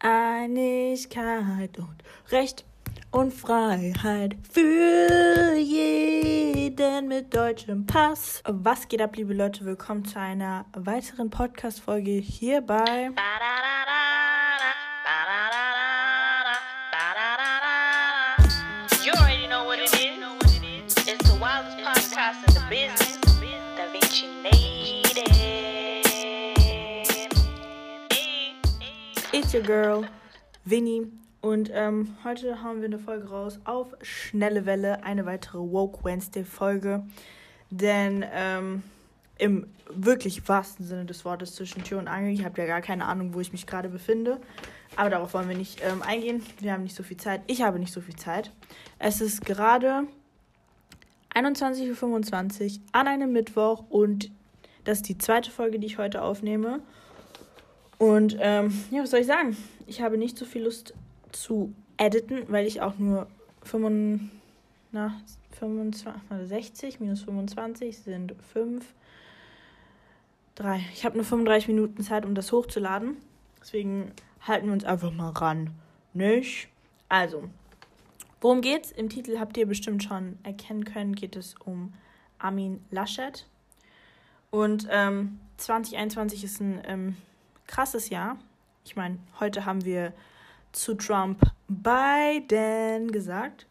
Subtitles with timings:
[0.00, 2.64] Einigkeit und Recht
[3.10, 8.42] und Freiheit für jeden mit deutschem Pass.
[8.46, 9.66] Was geht ab, liebe Leute?
[9.66, 13.10] Willkommen zu einer weiteren Podcast-Folge hier bei.
[13.10, 13.14] You
[29.50, 30.06] It's your girl,
[30.64, 31.08] Vinny.
[31.40, 36.44] Und ähm, heute hauen wir eine Folge raus auf schnelle Welle, eine weitere Woke Wednesday
[36.44, 37.02] Folge.
[37.68, 38.84] Denn ähm,
[39.38, 43.06] im wirklich wahrsten Sinne des Wortes zwischen Tür und Angel, ich habe ja gar keine
[43.06, 44.40] Ahnung, wo ich mich gerade befinde.
[44.94, 46.44] Aber darauf wollen wir nicht ähm, eingehen.
[46.60, 47.42] Wir haben nicht so viel Zeit.
[47.48, 48.52] Ich habe nicht so viel Zeit.
[49.00, 50.04] Es ist gerade
[51.34, 54.30] 21.25 Uhr an einem Mittwoch und
[54.84, 56.84] das ist die zweite Folge, die ich heute aufnehme.
[58.00, 59.54] Und ähm, ja, was soll ich sagen?
[59.86, 60.94] Ich habe nicht so viel Lust
[61.32, 63.26] zu editen, weil ich auch nur
[63.64, 64.30] 65,
[64.90, 65.20] na,
[65.58, 68.86] 25, warte, 60 minus 25 sind 5,
[70.54, 70.80] 3.
[70.94, 73.18] Ich habe nur 35 Minuten Zeit, um das hochzuladen.
[73.60, 75.68] Deswegen halten wir uns einfach mal ran.
[76.14, 76.68] Nicht?
[77.10, 77.50] Also,
[78.40, 78.92] worum geht's?
[78.92, 81.92] Im Titel habt ihr bestimmt schon erkennen können, geht es um
[82.38, 83.46] Armin Laschet.
[84.50, 87.16] Und ähm, 2021 ist ein ähm,
[87.70, 88.36] krasses Jahr.
[88.84, 90.12] Ich meine, heute haben wir
[90.72, 93.66] zu Trump Biden gesagt.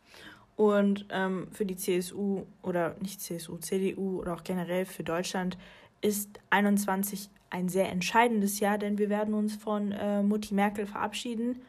[0.56, 5.58] Und ähm, für die CSU oder nicht CSU, CDU oder auch generell für Deutschland
[6.02, 11.62] ist 21 ein sehr entscheidendes Jahr, denn wir werden uns von äh, Mutti Merkel verabschieden.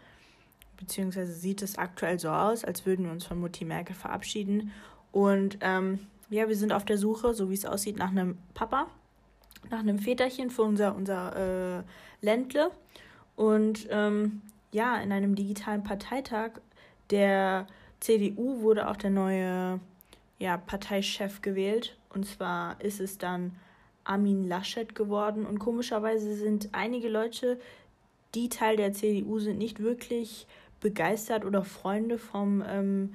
[0.76, 4.72] Beziehungsweise sieht es aktuell so aus, als würden wir uns von Mutti Merkel verabschieden.
[5.12, 8.86] Und ähm, ja, wir sind auf der Suche, so wie es aussieht, nach einem Papa,
[9.70, 11.82] nach einem Väterchen für unser, unser äh,
[12.24, 12.70] Ländle.
[13.36, 16.52] Und ähm, ja, in einem digitalen Parteitag
[17.10, 17.66] der
[18.00, 19.80] CDU wurde auch der neue
[20.38, 21.96] ja, Parteichef gewählt.
[22.12, 23.56] Und zwar ist es dann
[24.04, 25.46] Armin Laschet geworden.
[25.46, 27.60] Und komischerweise sind einige Leute,
[28.34, 30.46] die Teil der CDU sind, nicht wirklich
[30.80, 33.14] begeistert oder Freunde vom ähm,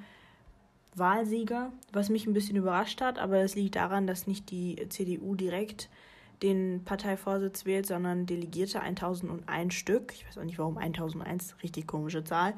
[0.94, 3.18] Wahlsieger, was mich ein bisschen überrascht hat.
[3.18, 5.88] Aber es liegt daran, dass nicht die CDU direkt
[6.42, 10.12] den Parteivorsitz wählt, sondern Delegierte 1001 Stück.
[10.14, 12.54] Ich weiß auch nicht, warum 1001, richtig komische Zahl.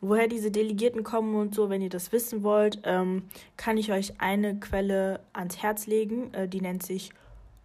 [0.00, 3.24] Woher diese Delegierten kommen und so, wenn ihr das wissen wollt, ähm,
[3.56, 6.32] kann ich euch eine Quelle ans Herz legen.
[6.34, 7.10] Äh, die nennt sich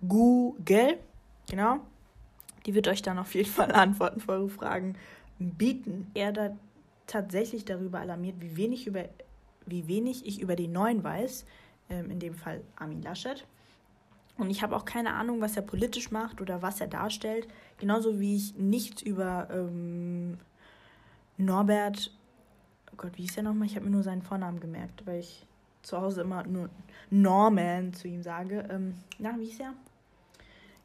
[0.07, 0.97] Google.
[1.49, 1.79] Genau.
[2.65, 4.95] Die wird euch dann auf jeden Fall Antworten auf eure Fragen
[5.37, 6.09] bieten.
[6.15, 6.57] Er da
[7.05, 9.05] tatsächlich darüber alarmiert, wie wenig, über,
[9.67, 11.45] wie wenig ich über den neuen weiß,
[11.89, 13.45] ähm, in dem Fall Armin Laschet.
[14.37, 17.47] Und ich habe auch keine Ahnung, was er politisch macht oder was er darstellt.
[17.77, 20.39] Genauso wie ich nichts über ähm,
[21.37, 22.11] Norbert,
[22.91, 23.67] oh Gott, wie hieß er nochmal?
[23.67, 25.45] Ich habe mir nur seinen Vornamen gemerkt, weil ich
[25.83, 26.69] zu Hause immer nur
[27.11, 28.67] Norman zu ihm sage.
[28.71, 29.73] Ähm, na, wie hieß er?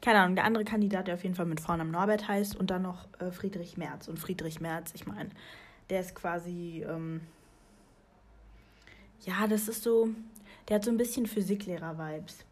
[0.01, 2.83] Keine Ahnung, der andere Kandidat, der auf jeden Fall mit Vornamen Norbert heißt und dann
[2.83, 4.07] noch äh, Friedrich Merz.
[4.07, 5.29] Und Friedrich Merz, ich meine,
[5.89, 7.21] der ist quasi, ähm,
[9.21, 10.09] ja, das ist so,
[10.67, 12.45] der hat so ein bisschen Physiklehrer-Vibes.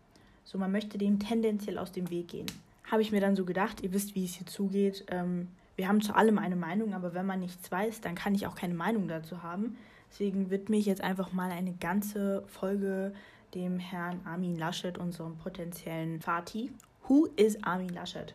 [0.47, 2.45] So, man möchte dem tendenziell aus dem Weg gehen.
[2.89, 5.03] Habe ich mir dann so gedacht, ihr wisst, wie es hier zugeht.
[5.09, 8.47] Ähm, wir haben zu allem eine Meinung, aber wenn man nichts weiß, dann kann ich
[8.47, 9.77] auch keine Meinung dazu haben.
[10.09, 13.13] Deswegen widme ich jetzt einfach mal eine ganze Folge
[13.55, 16.71] dem Herrn Armin Laschet, unserem potenziellen Vati.
[17.09, 18.33] Who is Armin Laschet?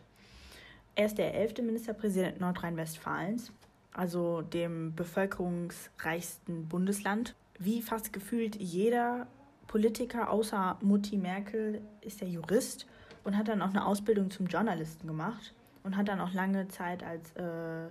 [0.93, 3.51] Er ist der elfte Ministerpräsident Nordrhein-Westfalens,
[3.91, 7.33] also dem bevölkerungsreichsten Bundesland.
[7.57, 9.25] Wie fast gefühlt jeder
[9.73, 12.85] Politiker außer Mutti Merkel ist er Jurist
[13.23, 17.01] und hat dann auch eine Ausbildung zum Journalisten gemacht und hat dann auch lange Zeit
[17.03, 17.89] als äh,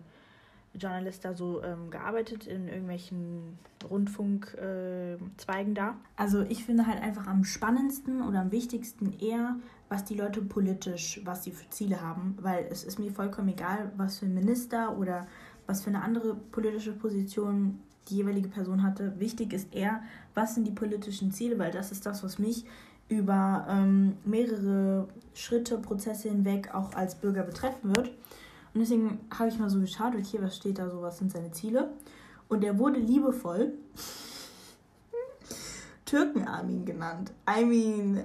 [0.79, 3.59] Journalist da so ähm, gearbeitet in irgendwelchen
[3.91, 5.97] Rundfunkzweigen äh, da.
[6.15, 9.57] Also ich finde halt einfach am spannendsten oder am wichtigsten eher,
[9.89, 13.91] was die Leute politisch, was sie für Ziele haben, weil es ist mir vollkommen egal,
[13.97, 15.27] was für ein Minister oder
[15.67, 19.19] was für eine andere politische Position die jeweilige Person hatte.
[19.19, 20.03] Wichtig ist eher,
[20.35, 22.65] was sind die politischen Ziele, weil das ist das, was mich
[23.09, 28.09] über ähm, mehrere Schritte, Prozesse hinweg auch als Bürger betreffen wird.
[28.75, 31.53] Und deswegen habe ich mal so geschaut, okay, was steht da so, was sind seine
[31.53, 31.91] Ziele?
[32.49, 33.73] Und er wurde liebevoll
[36.07, 37.33] Türkenarmin genannt.
[37.49, 38.25] I mean,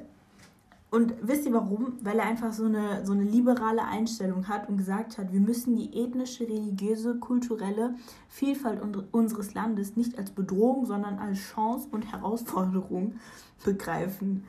[0.90, 1.98] und wisst ihr warum?
[2.02, 5.76] Weil er einfach so eine, so eine liberale Einstellung hat und gesagt hat, wir müssen
[5.76, 7.96] die ethnische, religiöse, kulturelle
[8.30, 8.82] Vielfalt
[9.12, 13.16] unseres Landes nicht als Bedrohung, sondern als Chance und Herausforderung
[13.66, 14.46] begreifen.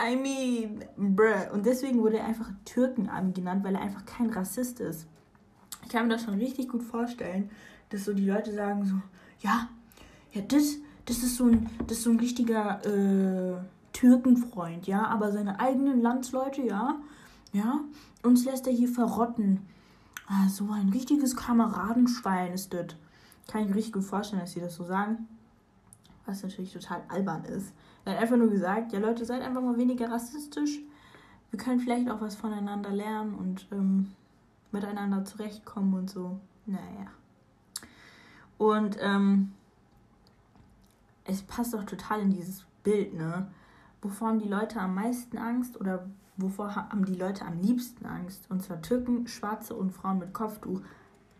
[0.00, 1.52] I mean, bruh.
[1.52, 5.06] Und deswegen wurde er einfach Türkenarmin genannt, weil er einfach kein Rassist ist.
[5.84, 7.50] ich kann mir das schon richtig gut vorstellen,
[7.90, 8.96] dass so die Leute sagen so,
[9.40, 9.68] ja,
[10.32, 13.58] ja, das, das ist so ein, das ist so ein richtiger äh,
[13.98, 17.00] Türkenfreund, ja, aber seine eigenen Landsleute, ja,
[17.52, 17.80] ja,
[18.22, 19.66] uns lässt er hier verrotten.
[20.28, 22.94] Ah, so ein richtiges Kameradenschwein ist das.
[23.48, 25.26] Kann ich mir richtig gut vorstellen, dass sie das so sagen.
[26.26, 27.72] Was natürlich total albern ist.
[28.04, 30.78] Er hat einfach nur gesagt, ja Leute, seid einfach mal weniger rassistisch.
[31.50, 34.12] Wir können vielleicht auch was voneinander lernen und ähm,
[34.70, 36.38] miteinander zurechtkommen und so.
[36.66, 37.10] Naja.
[38.58, 39.54] Und ähm,
[41.24, 43.48] es passt doch total in dieses Bild, ne?
[44.02, 48.48] Wovor haben die Leute am meisten Angst oder wovor haben die Leute am liebsten Angst?
[48.48, 50.80] Und zwar Türken, Schwarze und Frauen mit Kopftuch.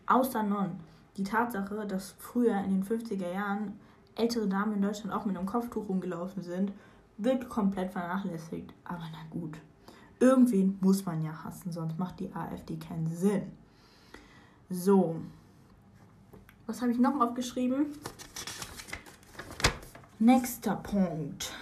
[0.07, 0.71] Außer Non.
[1.17, 3.79] Die Tatsache, dass früher in den 50er Jahren
[4.15, 6.73] ältere Damen in Deutschland auch mit einem Kopftuch rumgelaufen sind,
[7.17, 8.73] wird komplett vernachlässigt.
[8.83, 9.57] Aber na gut.
[10.19, 13.43] Irgendwen muss man ja hassen, sonst macht die AfD keinen Sinn.
[14.69, 15.15] So.
[16.65, 17.87] Was habe ich noch aufgeschrieben?
[20.19, 21.53] Nächster Punkt.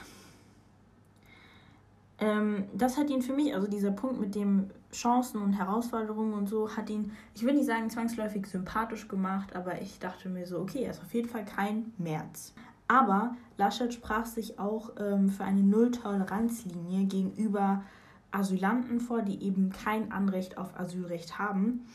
[2.20, 6.48] Ähm, das hat ihn für mich, also dieser Punkt mit dem Chancen und Herausforderungen und
[6.48, 10.60] so, hat ihn, ich will nicht sagen zwangsläufig sympathisch gemacht, aber ich dachte mir so,
[10.60, 12.54] okay, er ist auf jeden Fall kein März.
[12.88, 17.84] Aber Laschet sprach sich auch ähm, für eine Nulltoleranzlinie gegenüber
[18.32, 21.86] Asylanten vor, die eben kein Anrecht auf Asylrecht haben.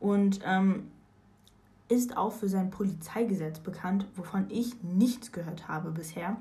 [0.00, 0.90] Und ähm,
[1.88, 6.36] ist auch für sein Polizeigesetz bekannt, wovon ich nichts gehört habe bisher.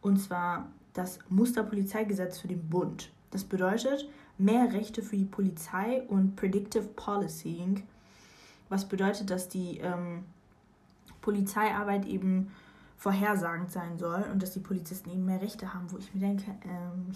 [0.00, 3.10] Und zwar das Musterpolizeigesetz für den Bund.
[3.30, 4.08] Das bedeutet
[4.38, 7.82] mehr Rechte für die Polizei und Predictive Policing,
[8.68, 10.24] was bedeutet, dass die ähm,
[11.20, 12.50] Polizeiarbeit eben
[12.96, 16.54] vorhersagend sein soll und dass die Polizisten eben mehr Rechte haben, wo ich mir denke,
[16.64, 17.14] ähm,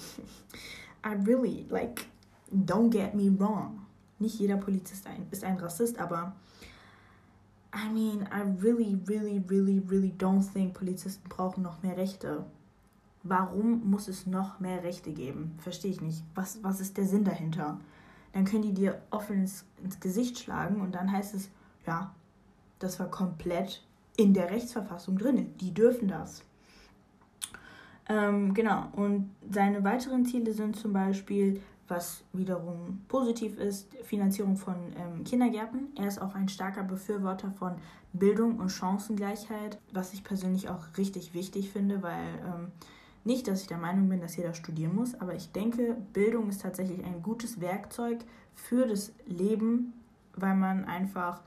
[1.05, 2.07] I really, like,
[2.53, 3.87] don't get me wrong.
[4.19, 6.35] Nicht jeder Polizist ist ein Rassist, aber
[7.75, 12.45] I mean, I really, really, really, really don't think Polizisten brauchen noch mehr Rechte.
[13.23, 15.55] Warum muss es noch mehr Rechte geben?
[15.59, 16.23] Verstehe ich nicht.
[16.35, 17.79] Was, was ist der Sinn dahinter?
[18.33, 21.51] Dann können die dir offen ins, ins Gesicht schlagen und dann heißt es,
[21.87, 22.15] ja,
[22.79, 23.83] das war komplett
[24.17, 25.55] in der Rechtsverfassung drin.
[25.61, 26.45] Die dürfen das.
[28.09, 34.75] Ähm, genau, und seine weiteren Ziele sind zum Beispiel, was wiederum positiv ist, Finanzierung von
[34.97, 35.89] ähm, Kindergärten.
[35.97, 37.77] Er ist auch ein starker Befürworter von
[38.13, 42.73] Bildung und Chancengleichheit, was ich persönlich auch richtig wichtig finde, weil ähm,
[43.25, 46.63] nicht, dass ich der Meinung bin, dass jeder studieren muss, aber ich denke, Bildung ist
[46.63, 48.19] tatsächlich ein gutes Werkzeug
[48.55, 49.93] für das Leben,
[50.37, 51.43] weil man einfach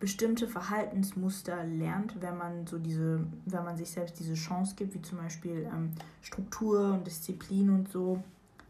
[0.00, 5.02] bestimmte Verhaltensmuster lernt, wenn man so diese, wenn man sich selbst diese Chance gibt, wie
[5.02, 5.92] zum Beispiel ähm,
[6.22, 8.22] Struktur und Disziplin und so,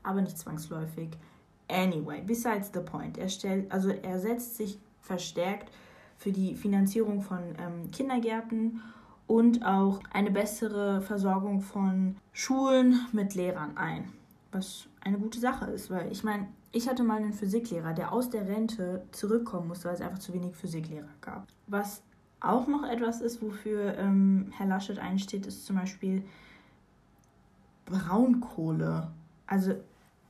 [0.02, 1.08] aber nicht zwangsläufig.
[1.68, 3.16] Anyway, besides the point.
[3.16, 5.72] Er stellt, also er setzt sich verstärkt
[6.18, 8.82] für die Finanzierung von ähm, Kindergärten
[9.32, 14.12] und auch eine bessere Versorgung von Schulen mit Lehrern ein.
[14.50, 18.28] Was eine gute Sache ist, weil ich meine, ich hatte mal einen Physiklehrer, der aus
[18.28, 21.46] der Rente zurückkommen musste, weil es einfach zu wenig Physiklehrer gab.
[21.66, 22.02] Was
[22.40, 26.22] auch noch etwas ist, wofür ähm, Herr Laschet einsteht, ist zum Beispiel
[27.86, 29.08] Braunkohle.
[29.46, 29.76] Also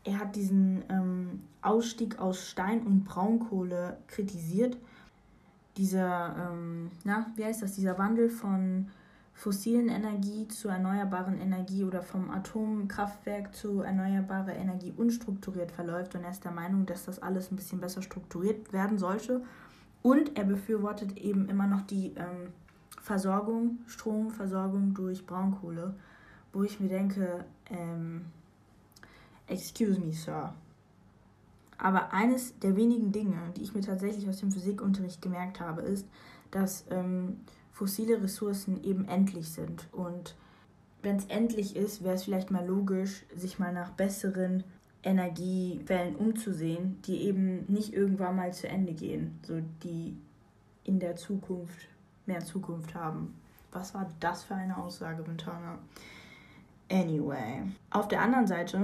[0.05, 4.77] er hat diesen ähm, Ausstieg aus Stein und Braunkohle kritisiert.
[5.77, 8.89] Dieser, ähm, na, wie heißt das, dieser Wandel von
[9.33, 16.31] fossilen Energie zu erneuerbaren Energie oder vom Atomkraftwerk zu erneuerbarer Energie unstrukturiert verläuft und er
[16.31, 19.43] ist der Meinung, dass das alles ein bisschen besser strukturiert werden sollte.
[20.03, 22.53] Und er befürwortet eben immer noch die ähm,
[23.01, 25.95] Versorgung, Stromversorgung durch Braunkohle,
[26.53, 28.27] wo ich mir denke, ähm,
[29.47, 30.55] excuse me, Sir.
[31.83, 36.07] Aber eines der wenigen Dinge, die ich mir tatsächlich aus dem Physikunterricht gemerkt habe, ist,
[36.53, 37.41] dass ähm,
[37.73, 39.89] fossile Ressourcen eben endlich sind.
[39.91, 40.37] Und
[41.03, 44.63] wenn es endlich ist, wäre es vielleicht mal logisch, sich mal nach besseren
[45.03, 50.17] Energiequellen umzusehen, die eben nicht irgendwann mal zu Ende gehen, so die
[50.85, 51.89] in der Zukunft
[52.27, 53.35] mehr Zukunft haben.
[53.73, 55.81] Was war das für eine Aussage, Montana?
[56.89, 57.63] Anyway.
[57.91, 58.79] Auf der anderen Seite,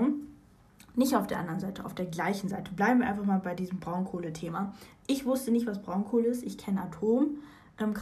[0.98, 3.78] nicht auf der anderen Seite, auf der gleichen Seite, bleiben wir einfach mal bei diesem
[3.78, 4.74] Braunkohle-Thema.
[5.06, 6.42] Ich wusste nicht, was Braunkohle ist.
[6.42, 7.38] Ich kenne Atom,
[7.80, 7.94] ähm,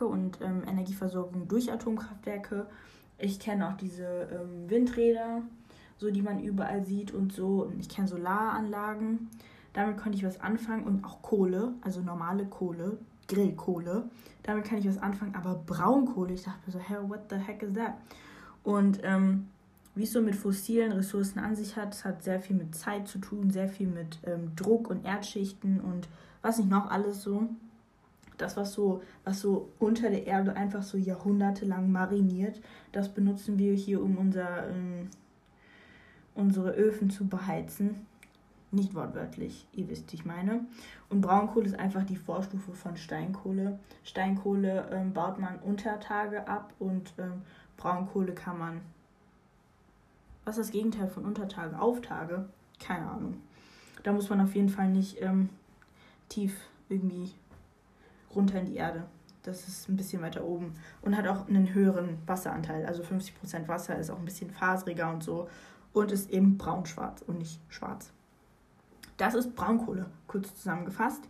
[0.00, 2.66] und ähm, Energieversorgung durch Atomkraftwerke.
[3.18, 5.42] Ich kenne auch diese ähm, Windräder,
[5.98, 7.64] so die man überall sieht und so.
[7.64, 9.28] Und ich kenne Solaranlagen.
[9.72, 12.98] Damit konnte ich was anfangen und auch Kohle, also normale Kohle,
[13.28, 14.08] Grillkohle.
[14.42, 17.62] Damit kann ich was anfangen, aber Braunkohle, ich dachte mir so, hey, what the heck
[17.62, 17.94] is that?
[18.62, 19.48] Und ähm,
[19.96, 23.08] wie es so mit fossilen Ressourcen an sich hat, es hat sehr viel mit Zeit
[23.08, 26.08] zu tun, sehr viel mit ähm, Druck und Erdschichten und
[26.42, 27.48] was nicht noch alles so.
[28.36, 32.60] Das, was so, was so unter der Erde einfach so jahrhundertelang mariniert,
[32.92, 35.08] das benutzen wir hier, um unser, ähm,
[36.34, 38.06] unsere Öfen zu beheizen.
[38.72, 40.66] Nicht wortwörtlich, ihr wisst, ich meine.
[41.08, 43.78] Und Braunkohle ist einfach die Vorstufe von Steinkohle.
[44.04, 47.40] Steinkohle ähm, baut man unter Tage ab und ähm,
[47.78, 48.80] Braunkohle kann man.
[50.46, 51.76] Was ist das Gegenteil von Untertage?
[51.78, 52.48] Auftage?
[52.78, 53.42] Keine Ahnung.
[54.04, 55.48] Da muss man auf jeden Fall nicht ähm,
[56.28, 56.54] tief
[56.88, 57.32] irgendwie
[58.32, 59.02] runter in die Erde.
[59.42, 62.86] Das ist ein bisschen weiter oben und hat auch einen höheren Wasseranteil.
[62.86, 65.48] Also 50% Wasser ist auch ein bisschen faseriger und so.
[65.92, 68.12] Und ist eben braun-schwarz und nicht schwarz.
[69.16, 71.24] Das ist Braunkohle, kurz zusammengefasst.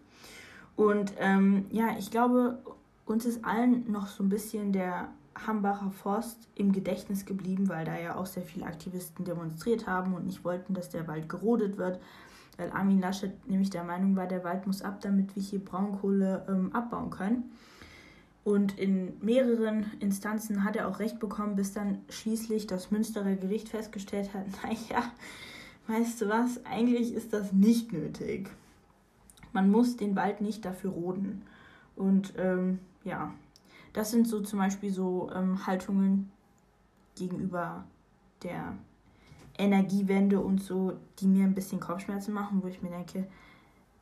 [0.76, 2.58] Und ähm, ja, ich glaube,
[3.06, 5.08] uns ist allen noch so ein bisschen der
[5.46, 10.26] Hambacher Forst im Gedächtnis geblieben, weil da ja auch sehr viele Aktivisten demonstriert haben und
[10.26, 12.00] nicht wollten, dass der Wald gerodet wird.
[12.56, 16.46] Weil Armin Laschet nämlich der Meinung war, der Wald muss ab, damit wir hier Braunkohle
[16.48, 17.50] ähm, abbauen können.
[18.44, 23.68] Und in mehreren Instanzen hat er auch recht bekommen, bis dann schließlich das Münsterer Gericht
[23.68, 25.02] festgestellt hat, naja,
[25.88, 28.48] weißt du was, eigentlich ist das nicht nötig.
[29.52, 31.42] Man muss den Wald nicht dafür roden.
[31.96, 33.34] Und ähm, ja,
[33.96, 36.30] das sind so zum Beispiel so ähm, Haltungen
[37.16, 37.84] gegenüber
[38.42, 38.76] der
[39.56, 43.26] Energiewende und so, die mir ein bisschen Kopfschmerzen machen, wo ich mir denke,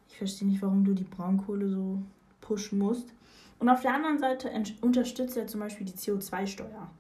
[0.09, 2.03] ich verstehe nicht, warum du die Braunkohle so
[2.41, 3.15] pushen musst.
[3.61, 6.91] Und auf der anderen Seite unterstützt er zum Beispiel die CO2-Steuer.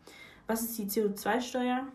[0.46, 1.88] Was ist die CO2-Steuer?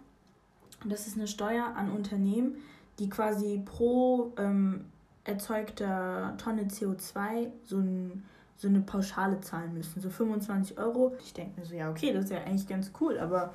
[0.84, 2.58] Das ist eine Steuer an Unternehmen,
[3.00, 4.84] die quasi pro ähm,
[5.24, 8.26] erzeugter Tonne CO2 so, ein,
[8.60, 11.16] so eine Pauschale zahlen müssen, so 25 Euro.
[11.22, 13.54] Ich denke mir so, ja, okay, das ist ja eigentlich ganz cool, aber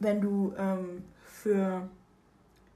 [0.00, 1.86] wenn du ähm, für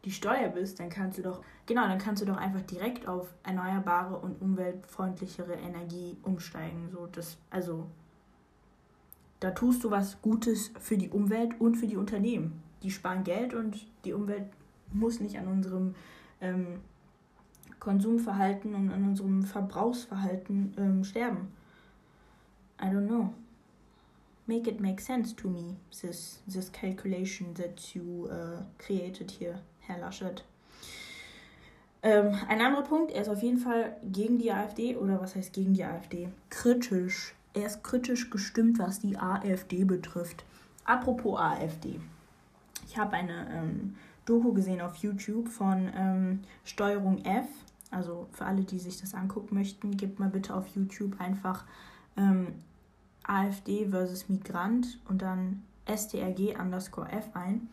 [0.04, 3.32] die Steuer bist, dann kannst du doch, genau, dann kannst du doch einfach direkt auf
[3.42, 6.90] erneuerbare und umweltfreundlichere Energie umsteigen.
[6.92, 7.86] So, das, also,
[9.40, 12.62] da tust du was Gutes für die Umwelt und für die Unternehmen.
[12.82, 14.44] Die sparen Geld und die Umwelt
[14.92, 15.94] muss nicht an unserem
[16.42, 16.80] ähm,
[17.82, 21.52] Konsumverhalten und an unserem Verbrauchsverhalten ähm, sterben.
[22.80, 23.32] I don't know
[24.46, 29.98] make it make sense to me, this, this calculation that you uh, created here, Herr
[29.98, 30.42] Laschet.
[32.02, 35.52] Ähm, ein anderer Punkt, er ist auf jeden Fall gegen die AfD, oder was heißt
[35.52, 36.28] gegen die AfD?
[36.50, 37.34] Kritisch.
[37.54, 40.44] Er ist kritisch gestimmt, was die AfD betrifft.
[40.84, 42.00] Apropos AfD.
[42.88, 47.46] Ich habe eine ähm, Doku gesehen auf YouTube von ähm, Steuerung F.
[47.92, 51.64] Also für alle, die sich das angucken möchten, gebt mal bitte auf YouTube einfach
[52.16, 52.54] ähm,
[53.22, 57.68] AfD versus Migrant und dann STRG underscore F ein.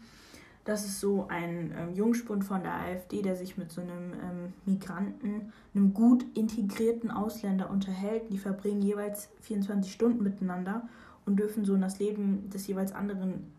[0.65, 4.53] Das ist so ein ähm, Jungspund von der AfD, der sich mit so einem ähm,
[4.65, 8.29] Migranten, einem gut integrierten Ausländer unterhält.
[8.29, 10.88] Die verbringen jeweils 24 Stunden miteinander
[11.25, 13.51] und dürfen so in das Leben des jeweils anderen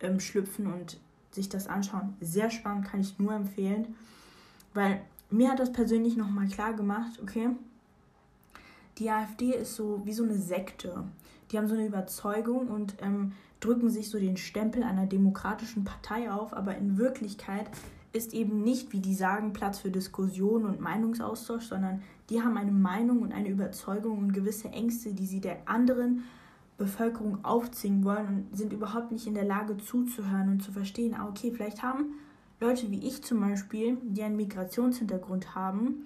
[0.00, 0.98] ähm, schlüpfen und
[1.30, 2.16] sich das anschauen.
[2.20, 3.94] Sehr spannend, kann ich nur empfehlen,
[4.74, 7.50] weil mir hat das persönlich nochmal klar gemacht, okay,
[8.98, 11.04] die AfD ist so wie so eine Sekte.
[11.50, 16.30] Die haben so eine Überzeugung und ähm, drücken sich so den Stempel einer demokratischen Partei
[16.30, 17.70] auf, aber in Wirklichkeit
[18.12, 22.72] ist eben nicht, wie die sagen, Platz für Diskussion und Meinungsaustausch, sondern die haben eine
[22.72, 26.24] Meinung und eine Überzeugung und gewisse Ängste, die sie der anderen
[26.78, 31.28] Bevölkerung aufzwingen wollen und sind überhaupt nicht in der Lage zuzuhören und zu verstehen, ah,
[31.28, 32.14] okay, vielleicht haben
[32.60, 36.02] Leute wie ich zum Beispiel, die einen Migrationshintergrund haben,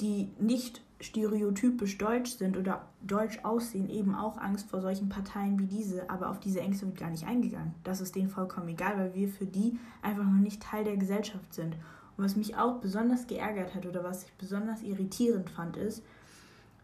[0.00, 5.66] die nicht stereotypisch deutsch sind oder deutsch aussehen, eben auch Angst vor solchen Parteien wie
[5.66, 6.08] diese.
[6.08, 7.74] Aber auf diese Ängste wird gar nicht eingegangen.
[7.84, 11.52] Das ist denen vollkommen egal, weil wir für die einfach noch nicht Teil der Gesellschaft
[11.52, 11.74] sind.
[12.16, 16.02] Und was mich auch besonders geärgert hat oder was ich besonders irritierend fand, ist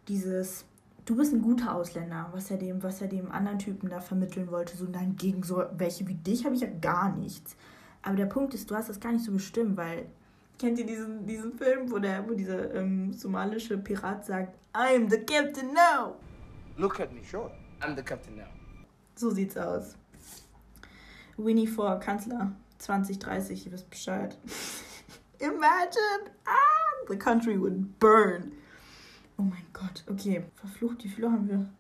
[0.09, 0.65] dieses,
[1.05, 4.51] du bist ein guter Ausländer, was er dem, was er dem anderen Typen da vermitteln
[4.51, 4.77] wollte.
[4.77, 7.57] So, nein, gegen so welche wie dich habe ich ja gar nichts.
[8.03, 10.07] Aber der Punkt ist, du hast das gar nicht so bestimmt, weil
[10.61, 15.17] Kennt ihr diesen, diesen Film, wo, der, wo dieser ähm, somalische Pirat sagt, I'm the
[15.17, 16.17] captain now?
[16.77, 17.51] Look at me, sure.
[17.81, 18.51] I'm the captain now.
[19.15, 19.97] So sieht's aus.
[21.39, 24.37] Winnie vor Kanzler 2030, ihr wisst Bescheid.
[25.39, 26.31] Imagine!
[26.45, 28.53] Ah, the country would burn.
[29.39, 30.45] Oh mein Gott, okay.
[30.57, 31.71] Verflucht, wie viel Uhr haben wir?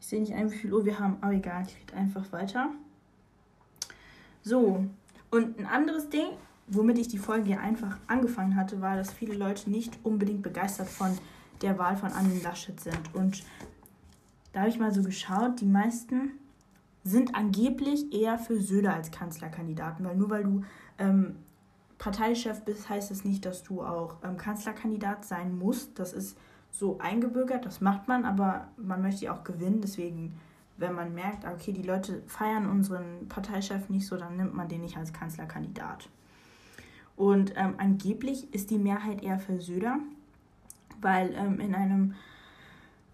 [0.00, 2.70] Ich sehe nicht ein, wie viel Uhr wir haben, aber egal, ich rede einfach weiter.
[4.42, 4.84] So,
[5.34, 6.28] und ein anderes Ding,
[6.68, 11.16] womit ich die Folge einfach angefangen hatte, war, dass viele Leute nicht unbedingt begeistert von
[11.60, 13.14] der Wahl von Armin Laschet sind.
[13.14, 13.42] Und
[14.52, 16.32] da habe ich mal so geschaut, die meisten
[17.02, 20.62] sind angeblich eher für Söder als Kanzlerkandidaten, weil nur weil du
[20.98, 21.36] ähm,
[21.98, 25.98] Parteichef bist, heißt es das nicht, dass du auch ähm, Kanzlerkandidat sein musst.
[25.98, 26.38] Das ist
[26.70, 29.80] so eingebürgert, das macht man, aber man möchte ja auch gewinnen.
[29.80, 30.38] Deswegen,
[30.76, 34.80] wenn man merkt, okay, die Leute feiern unseren Parteichef nicht so, dann nimmt man den
[34.80, 36.08] nicht als Kanzlerkandidat.
[37.16, 39.98] Und ähm, angeblich ist die Mehrheit eher für Söder,
[41.00, 42.14] weil ähm, in, einem,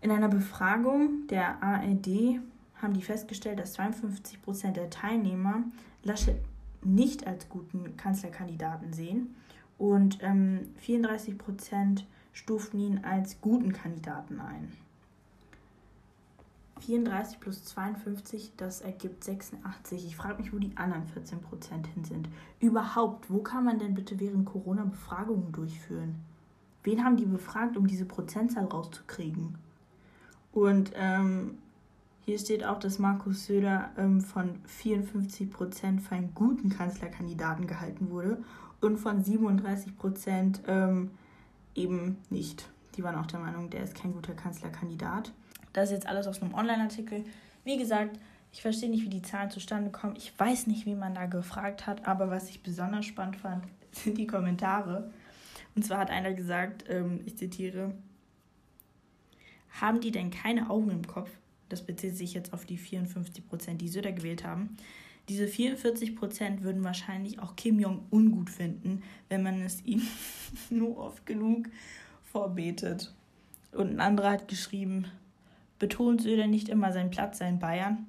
[0.01, 2.41] in einer Befragung der ARD
[2.81, 5.63] haben die festgestellt, dass 52 Prozent der Teilnehmer
[6.03, 6.37] Laschet
[6.83, 9.35] nicht als guten Kanzlerkandidaten sehen
[9.77, 14.73] und ähm, 34 Prozent stuften ihn als guten Kandidaten ein.
[16.81, 20.07] 34 plus 52, das ergibt 86.
[20.07, 22.29] Ich frage mich, wo die anderen 14 Prozent hin sind.
[22.59, 26.17] Überhaupt, wo kann man denn bitte während Corona Befragungen durchführen?
[26.83, 29.59] Wen haben die befragt, um diese Prozentzahl rauszukriegen?
[30.53, 31.59] Und ähm,
[32.25, 38.11] hier steht auch, dass Markus Söder ähm, von 54 Prozent für einen guten Kanzlerkandidaten gehalten
[38.11, 38.43] wurde
[38.81, 41.11] und von 37 Prozent ähm,
[41.75, 42.69] eben nicht.
[42.97, 45.33] Die waren auch der Meinung, der ist kein guter Kanzlerkandidat.
[45.73, 47.25] Das ist jetzt alles aus einem Online-Artikel.
[47.65, 48.19] Wie gesagt,
[48.53, 50.17] ich verstehe nicht, wie die Zahlen zustande kommen.
[50.17, 54.19] Ich weiß nicht, wie man da gefragt hat, aber was ich besonders spannend fand, sind
[54.19, 55.11] die Kommentare.
[55.75, 57.95] Und zwar hat einer gesagt, ähm, ich zitiere,
[59.81, 61.31] haben die denn keine Augen im Kopf?
[61.69, 64.77] Das bezieht sich jetzt auf die 54 Prozent, die Söder gewählt haben.
[65.29, 70.03] Diese 44 Prozent würden wahrscheinlich auch Kim Jong-un gut finden, wenn man es ihm
[70.71, 71.69] nur oft genug
[72.33, 73.15] vorbetet.
[73.71, 75.07] Und ein anderer hat geschrieben,
[75.81, 78.07] betont Söder nicht immer seinen Platz in Bayern?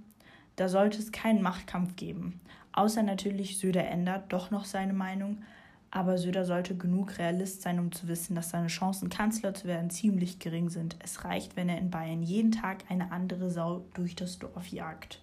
[0.58, 2.40] Da sollte es keinen Machtkampf geben.
[2.74, 5.42] Außer natürlich Söder ändert doch noch seine Meinung,
[5.90, 9.90] aber Söder sollte genug Realist sein, um zu wissen, dass seine Chancen, Kanzler zu werden,
[9.90, 10.96] ziemlich gering sind.
[11.00, 15.20] Es reicht, wenn er in Bayern jeden Tag eine andere Sau durch das Dorf jagt.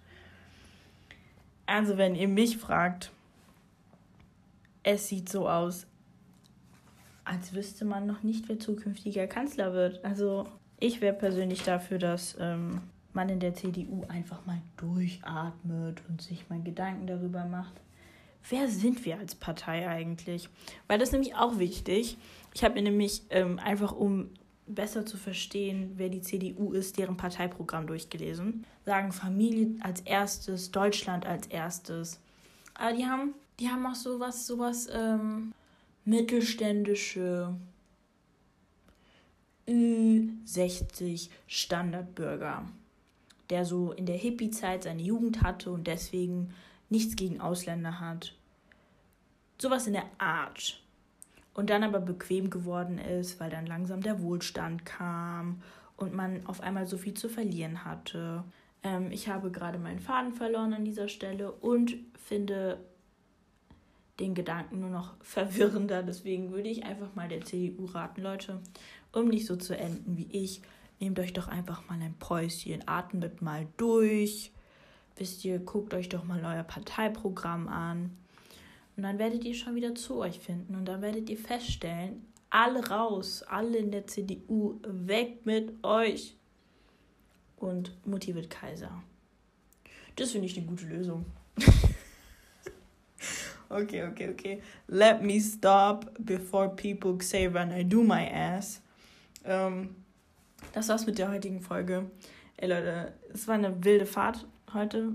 [1.65, 3.13] Also, wenn ihr mich fragt,
[4.83, 5.87] es sieht so aus,
[7.25, 10.05] als wüsste man noch nicht, wer zukünftiger Kanzler wird.
[10.05, 10.49] Also,
[10.81, 12.81] ich wäre persönlich dafür, dass ähm,
[13.13, 17.75] man in der CDU einfach mal durchatmet und sich mal Gedanken darüber macht,
[18.49, 20.49] wer sind wir als Partei eigentlich?
[20.87, 22.17] Weil das ist nämlich auch wichtig.
[22.55, 24.31] Ich habe mir nämlich ähm, einfach, um
[24.67, 28.65] besser zu verstehen, wer die CDU ist, deren Parteiprogramm durchgelesen.
[28.85, 32.21] Sagen Familie als erstes, Deutschland als erstes.
[32.75, 35.53] Aber die haben, die haben auch sowas, sowas ähm,
[36.05, 37.55] mittelständische
[40.49, 42.67] Ü60 Standardbürger,
[43.51, 46.55] der so in der Hippie-Zeit seine Jugend hatte und deswegen
[46.89, 48.35] nichts gegen Ausländer hat.
[49.61, 50.81] Sowas in der Art.
[51.55, 55.61] Und dann aber bequem geworden ist, weil dann langsam der Wohlstand kam
[55.97, 58.45] und man auf einmal so viel zu verlieren hatte.
[58.85, 62.79] Ähm, ich habe gerade meinen Faden verloren an dieser Stelle und finde
[64.21, 66.03] den Gedanken nur noch verwirrender.
[66.03, 68.61] Deswegen würde ich einfach mal der CDU raten, Leute,
[69.13, 70.63] um nicht so zu enden wie ich,
[71.01, 74.53] nehmt euch doch einfach mal ein Päuschen, atmet mal durch.
[75.17, 78.17] Wisst ihr, guckt euch doch mal euer Parteiprogramm an.
[78.97, 80.75] Und dann werdet ihr schon wieder zu euch finden.
[80.75, 86.37] Und dann werdet ihr feststellen, alle raus, alle in der CDU, weg mit euch.
[87.57, 89.03] Und Mutti wird Kaiser.
[90.17, 91.27] Das finde ich eine gute Lösung.
[93.69, 94.63] okay, okay, okay.
[94.89, 98.81] Let me stop before people say when I do my ass.
[99.49, 99.97] Ähm,
[100.73, 102.11] das war's mit der heutigen Folge.
[102.59, 105.13] Ey Leute, es war eine wilde Fahrt heute.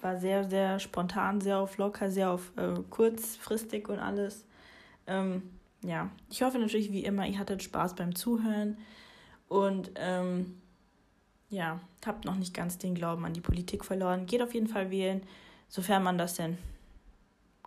[0.00, 4.44] War sehr, sehr spontan, sehr auf locker, sehr auf äh, kurzfristig und alles.
[5.06, 5.42] Ähm,
[5.82, 8.78] ja, ich hoffe natürlich wie immer, ihr hattet Spaß beim Zuhören
[9.48, 10.60] und ähm,
[11.48, 14.26] ja, habt noch nicht ganz den Glauben an die Politik verloren.
[14.26, 15.22] Geht auf jeden Fall wählen,
[15.68, 16.58] sofern man das denn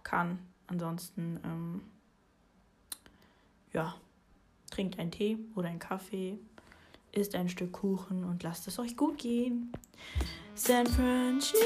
[0.04, 0.40] kann.
[0.68, 1.82] Ansonsten, ähm,
[3.74, 3.96] ja,
[4.70, 6.38] trinkt einen Tee oder einen Kaffee,
[7.12, 9.72] isst ein Stück Kuchen und lasst es euch gut gehen.
[10.56, 11.60] San Francisco.